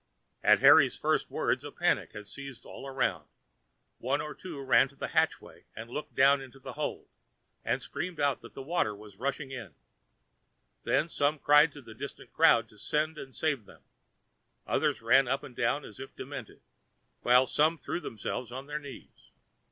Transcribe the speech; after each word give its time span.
At 0.43 0.61
Harry's 0.61 0.97
first 0.97 1.29
words 1.29 1.63
a 1.63 1.71
panic 1.71 2.13
had 2.13 2.25
seized 2.25 2.65
all 2.65 2.87
around; 2.87 3.27
one 3.99 4.19
or 4.19 4.33
two 4.33 4.59
ran 4.59 4.87
to 4.87 4.95
the 4.95 5.09
hatchway 5.09 5.65
and 5.75 5.91
looked 5.91 6.15
down 6.15 6.41
into 6.41 6.57
the 6.57 6.73
hold, 6.73 7.07
and 7.63 7.83
screamed 7.83 8.19
out 8.19 8.41
that 8.41 8.55
the 8.55 8.63
water 8.63 8.95
was 8.95 9.17
rushing 9.17 9.51
in; 9.51 9.75
then 10.85 11.07
some 11.07 11.37
cried 11.37 11.71
to 11.73 11.83
the 11.83 11.93
distant 11.93 12.33
crowd 12.33 12.67
to 12.69 12.79
send 12.79 13.17
to 13.17 13.31
save 13.31 13.65
them; 13.67 13.83
others 14.65 15.03
ran 15.03 15.27
up 15.27 15.43
and 15.43 15.55
down 15.55 15.85
as 15.85 15.99
if 15.99 16.15
demented; 16.15 16.61
while 17.21 17.45
some 17.45 17.77
threw 17.77 17.99
themselves 17.99 18.51
on 18.51 18.65
their 18.65 18.79
knees. 18.79 19.29